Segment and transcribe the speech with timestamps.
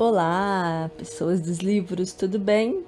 [0.00, 2.84] Olá, pessoas dos livros, tudo bem?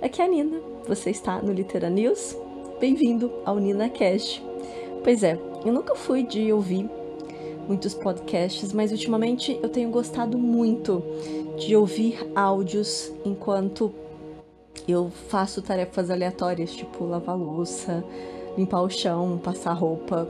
[0.00, 2.34] Aqui é a Nina, você está no Litera News?
[2.80, 4.42] Bem-vindo ao Nina Cash.
[5.04, 6.88] Pois é, eu nunca fui de ouvir
[7.68, 11.02] muitos podcasts, mas ultimamente eu tenho gostado muito
[11.58, 13.92] de ouvir áudios enquanto
[14.88, 18.02] eu faço tarefas aleatórias, tipo lavar louça,
[18.56, 20.26] limpar o chão, passar roupa.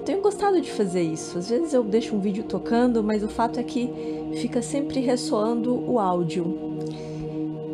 [0.00, 1.36] Eu tenho gostado de fazer isso.
[1.36, 3.92] Às vezes eu deixo um vídeo tocando, mas o fato é que
[4.40, 6.80] fica sempre ressoando o áudio.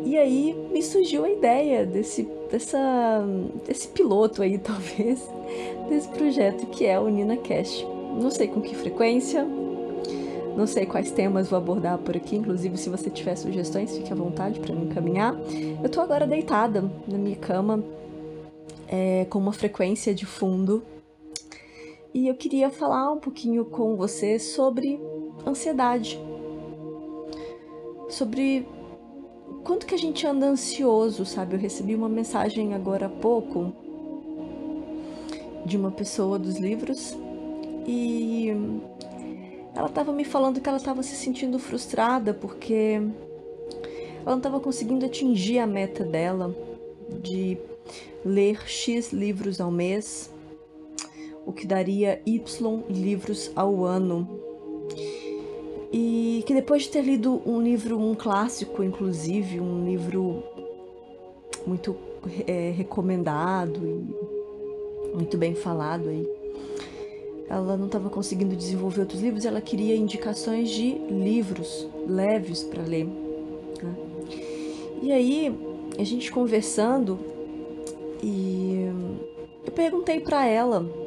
[0.05, 3.25] E aí me surgiu a ideia desse, dessa,
[3.65, 5.25] desse piloto aí, talvez,
[5.87, 7.87] desse projeto que é o Nina Cash.
[8.21, 9.47] Não sei com que frequência,
[10.57, 14.15] não sei quais temas vou abordar por aqui, inclusive se você tiver sugestões, fique à
[14.15, 15.33] vontade para me encaminhar.
[15.81, 17.81] Eu tô agora deitada na minha cama,
[18.85, 20.83] é, com uma frequência de fundo,
[22.17, 24.99] e eu queria falar um pouquinho com você sobre
[25.45, 26.19] ansiedade
[28.09, 28.67] sobre
[29.63, 31.55] quanto que a gente anda ansioso, sabe?
[31.55, 33.71] Eu recebi uma mensagem agora há pouco
[35.63, 37.15] de uma pessoa dos livros
[37.85, 38.49] e
[39.75, 42.99] ela estava me falando que ela estava se sentindo frustrada porque
[44.21, 46.55] ela não estava conseguindo atingir a meta dela
[47.21, 47.59] de
[48.25, 50.35] ler X livros ao mês,
[51.47, 54.27] o que daria Y livros ao ano.
[55.91, 60.43] E que depois de ter lido um livro, um clássico, inclusive, um livro
[61.65, 61.95] muito
[62.45, 66.27] é, recomendado e muito bem falado aí,
[67.49, 73.05] ela não estava conseguindo desenvolver outros livros, ela queria indicações de livros leves para ler.
[73.05, 73.95] Né?
[75.01, 75.57] E aí,
[75.97, 77.17] a gente conversando,
[78.21, 78.89] e
[79.65, 81.06] eu perguntei para ela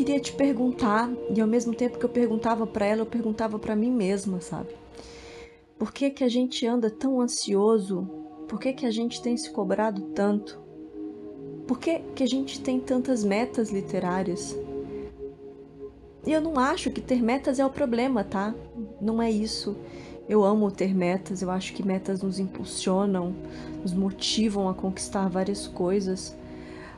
[0.00, 3.76] queria te perguntar, e ao mesmo tempo que eu perguntava para ela, eu perguntava para
[3.76, 4.70] mim mesma, sabe?
[5.78, 8.08] Por que que a gente anda tão ansioso?
[8.48, 10.58] Por que que a gente tem se cobrado tanto?
[11.66, 14.56] Por que que a gente tem tantas metas literárias?
[16.26, 18.54] E eu não acho que ter metas é o problema, tá?
[19.02, 19.76] Não é isso.
[20.26, 23.34] Eu amo ter metas, eu acho que metas nos impulsionam,
[23.82, 26.34] nos motivam a conquistar várias coisas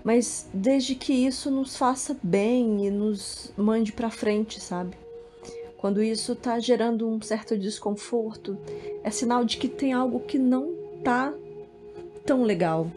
[0.05, 4.97] mas desde que isso nos faça bem e nos mande para frente, sabe?
[5.77, 8.57] Quando isso tá gerando um certo desconforto,
[9.03, 11.35] é sinal de que tem algo que não tá
[12.25, 12.91] tão legal.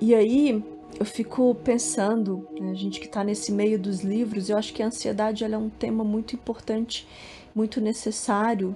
[0.00, 0.62] E aí
[0.98, 4.82] eu fico pensando, né, a gente que está nesse meio dos livros, eu acho que
[4.82, 7.06] a ansiedade é um tema muito importante,
[7.54, 8.74] muito necessário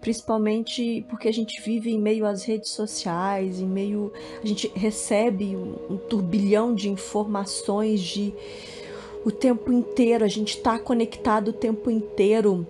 [0.00, 5.56] principalmente porque a gente vive em meio às redes sociais, em meio a gente recebe
[5.56, 8.32] um, turbilhão de informações de
[9.24, 12.66] o tempo inteiro, a gente está conectado o tempo inteiro.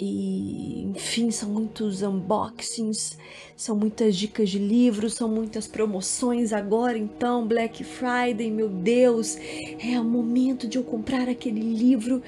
[0.00, 3.18] E, enfim, são muitos unboxings,
[3.56, 9.98] são muitas dicas de livros, são muitas promoções agora, então, Black Friday, meu Deus, é
[9.98, 12.22] o momento de eu comprar aquele livro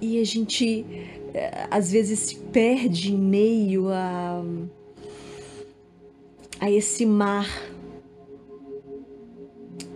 [0.00, 0.86] e a gente
[1.70, 4.42] às vezes se perde em meio a,
[6.60, 7.46] a esse mar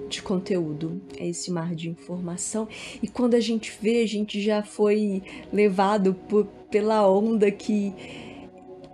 [0.09, 2.69] de conteúdo, a esse mar de informação.
[3.03, 7.95] E quando a gente vê, a gente já foi levado por, pela onda que,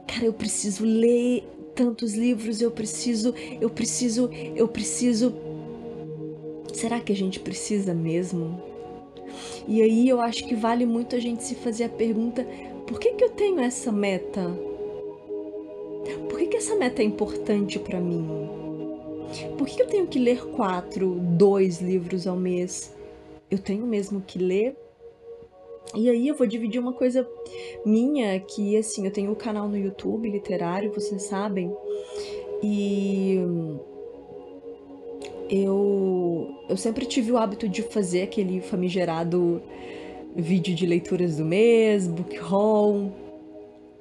[0.07, 1.43] cara, eu preciso ler
[1.75, 5.35] tantos livros, eu preciso, eu preciso, eu preciso.
[6.73, 8.76] Será que a gente precisa mesmo?
[9.67, 12.47] E aí eu acho que vale muito a gente se fazer a pergunta:
[12.87, 14.43] por que, que eu tenho essa meta?
[16.29, 18.27] Por que, que essa meta é importante para mim?
[19.59, 22.95] Por que, que eu tenho que ler quatro, dois livros ao mês?
[23.51, 24.77] Eu tenho mesmo que ler
[25.95, 27.29] e aí eu vou dividir uma coisa
[27.85, 31.75] minha que assim, eu tenho um canal no YouTube literário, vocês sabem.
[32.63, 33.39] E
[35.49, 39.63] eu, eu sempre tive o hábito de fazer aquele famigerado
[40.35, 43.13] vídeo de leituras do mês, book haul.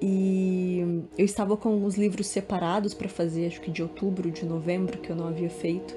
[0.00, 4.98] E eu estava com os livros separados para fazer, acho que de outubro, de novembro,
[4.98, 5.96] que eu não havia feito.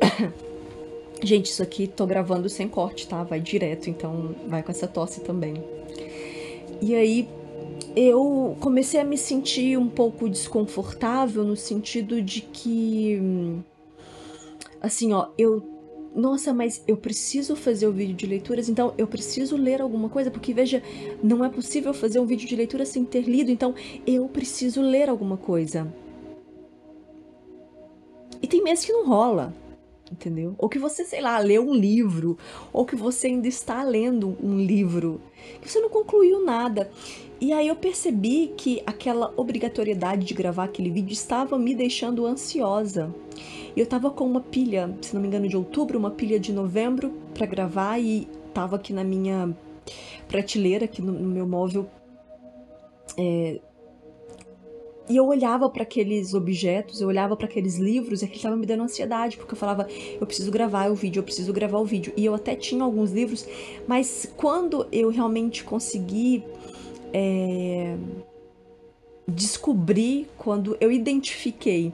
[1.22, 3.22] Gente, isso aqui tô gravando sem corte, tá?
[3.24, 5.54] Vai direto, então vai com essa tosse também.
[6.82, 7.26] E aí
[7.94, 13.18] eu comecei a me sentir um pouco desconfortável no sentido de que
[14.82, 15.75] assim, ó, eu
[16.16, 20.30] nossa, mas eu preciso fazer o vídeo de leituras, então eu preciso ler alguma coisa,
[20.30, 20.82] porque veja,
[21.22, 23.74] não é possível fazer um vídeo de leitura sem ter lido, então
[24.06, 25.92] eu preciso ler alguma coisa.
[28.40, 29.54] E tem meses que não rola.
[30.10, 30.54] entendeu?
[30.58, 32.38] Ou que você, sei lá, leu um livro,
[32.72, 35.20] ou que você ainda está lendo um livro,
[35.60, 36.90] que você não concluiu nada.
[37.40, 43.14] E aí eu percebi que aquela obrigatoriedade de gravar aquele vídeo estava me deixando ansiosa.
[43.76, 46.50] E eu tava com uma pilha, se não me engano, de outubro, uma pilha de
[46.50, 49.54] novembro para gravar e tava aqui na minha
[50.26, 51.86] prateleira, aqui no, no meu móvel.
[53.18, 53.60] É,
[55.08, 58.66] e eu olhava para aqueles objetos, eu olhava para aqueles livros e aquilo estava me
[58.66, 59.86] dando ansiedade, porque eu falava,
[60.20, 62.12] eu preciso gravar o vídeo, eu preciso gravar o vídeo.
[62.16, 63.46] E eu até tinha alguns livros,
[63.86, 66.42] mas quando eu realmente consegui
[67.12, 67.96] é,
[69.28, 71.92] descobrir, quando eu identifiquei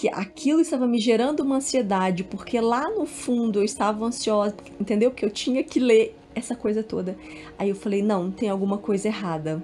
[0.00, 5.10] que aquilo estava me gerando uma ansiedade, porque lá no fundo eu estava ansiosa, entendeu?
[5.10, 7.18] Porque eu tinha que ler essa coisa toda.
[7.58, 9.62] Aí eu falei, não, tem alguma coisa errada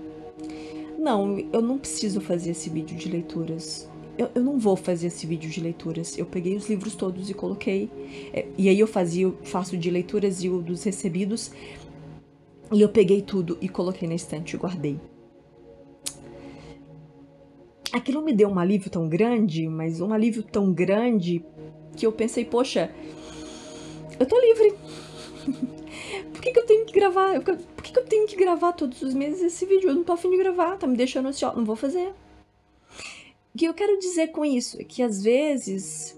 [1.06, 3.88] não, eu não preciso fazer esse vídeo de leituras.
[4.18, 6.18] Eu, eu, não vou fazer esse vídeo de leituras.
[6.18, 7.88] Eu peguei os livros todos e coloquei.
[8.32, 11.52] É, e aí eu fazia, faço de leituras e o dos recebidos.
[12.72, 14.98] E eu peguei tudo e coloquei na estante e guardei.
[17.92, 21.44] Aquilo me deu um alívio tão grande, mas um alívio tão grande
[21.96, 22.90] que eu pensei, poxa,
[24.18, 24.74] eu tô livre.
[26.32, 27.40] Por que, que eu tenho que gravar?
[27.40, 29.88] Por que, que eu tenho que gravar todos os meses esse vídeo?
[29.88, 31.56] Eu não tô afim de gravar, tá me deixando ansiosa.
[31.56, 32.12] Não vou fazer.
[33.54, 36.16] O que eu quero dizer com isso é que às vezes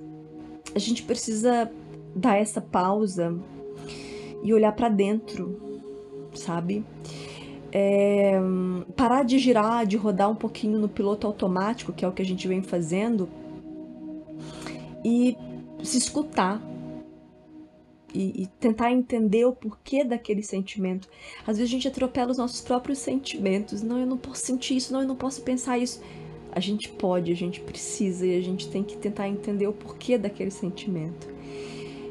[0.75, 1.71] a gente precisa
[2.15, 3.39] dar essa pausa
[4.43, 5.89] e olhar para dentro,
[6.35, 6.85] sabe?
[7.71, 8.41] É,
[8.97, 12.25] parar de girar, de rodar um pouquinho no piloto automático, que é o que a
[12.25, 13.29] gente vem fazendo,
[15.05, 15.37] e
[15.83, 16.63] se escutar,
[18.15, 21.09] e, e, tentar entender o porquê daquele sentimento.
[21.47, 23.83] Às vezes a gente atropela os nossos próprios sentimentos.
[23.83, 26.03] Não, eu não posso sentir isso, não, eu não posso pensar isso.
[26.53, 30.17] A gente pode, a gente precisa e a gente tem que tentar entender o porquê
[30.17, 31.29] daquele sentimento.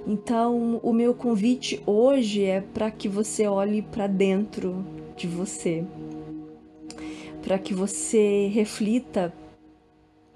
[0.06, 4.86] Então, o meu convite hoje é para que você olhe para dentro
[5.18, 5.84] de você,
[7.44, 9.34] para que você reflita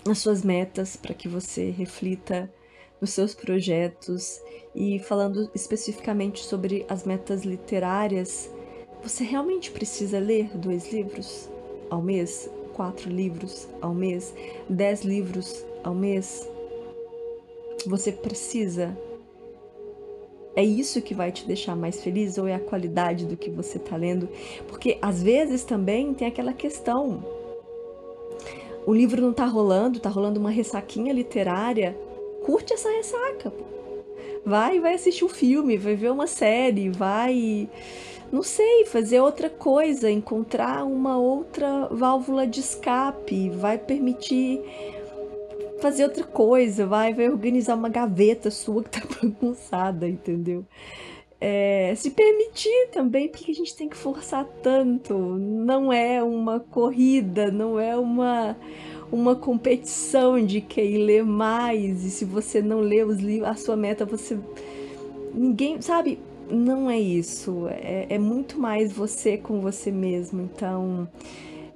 [0.06, 2.52] nas suas metas, para que você reflita
[3.00, 4.42] nos seus projetos
[4.76, 8.50] e falando especificamente sobre as metas literárias,
[9.04, 11.50] você realmente precisa ler dois livros
[11.90, 14.34] ao mês, quatro livros ao mês,
[14.70, 16.48] dez livros ao mês?
[17.86, 18.96] Você precisa?
[20.56, 23.78] É isso que vai te deixar mais feliz ou é a qualidade do que você
[23.78, 24.28] está lendo?
[24.68, 27.24] Porque às vezes também tem aquela questão.
[28.86, 31.96] O livro não está rolando, está rolando uma ressaquinha literária
[32.42, 33.64] curte essa ressaca, pô.
[34.44, 37.70] Vai, vai assistir um filme, vai ver uma série, vai,
[38.32, 44.62] não sei, fazer outra coisa, encontrar uma outra válvula de escape, vai permitir
[45.82, 50.66] fazer outra coisa, vai, vai organizar uma gaveta sua que tá bagunçada, entendeu?
[51.40, 55.16] É, se permitir também, porque a gente tem que forçar tanto.
[55.16, 58.56] Não é uma corrida, não é uma
[59.12, 63.76] uma competição de quem lê mais, e se você não lê os livros, a sua
[63.76, 64.38] meta, você.
[65.34, 65.82] Ninguém.
[65.82, 66.20] Sabe?
[66.50, 67.68] Não é isso.
[67.70, 70.42] É, é muito mais você com você mesmo.
[70.42, 71.08] Então,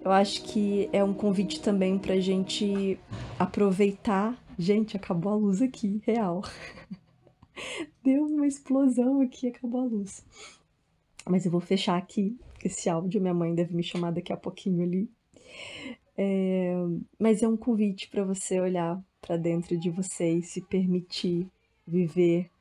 [0.05, 2.99] eu acho que é um convite também pra gente
[3.39, 4.39] aproveitar.
[4.57, 6.43] Gente, acabou a luz aqui, real.
[8.03, 10.23] Deu uma explosão aqui, acabou a luz.
[11.27, 13.19] Mas eu vou fechar aqui esse áudio.
[13.19, 15.09] Minha mãe deve me chamar daqui a pouquinho ali.
[16.15, 16.75] É,
[17.19, 21.49] mas é um convite para você olhar para dentro de você e se permitir
[21.85, 22.51] viver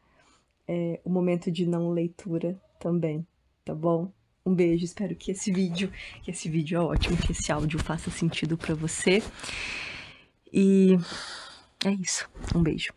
[0.66, 3.26] é, o momento de não leitura também,
[3.66, 4.10] tá bom?
[4.46, 5.90] Um beijo, espero que esse vídeo,
[6.22, 9.22] que esse vídeo é ótimo, que esse áudio faça sentido para você.
[10.52, 10.98] E
[11.84, 12.28] é isso.
[12.54, 12.92] Um beijo.